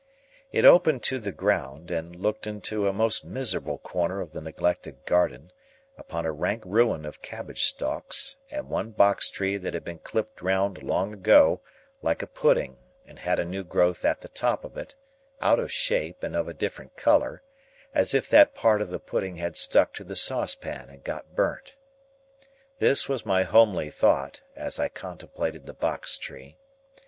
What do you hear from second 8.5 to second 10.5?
one box tree that had been clipped